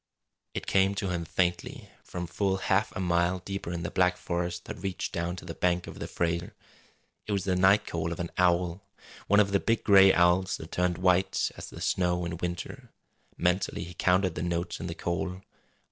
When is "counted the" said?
13.93-14.41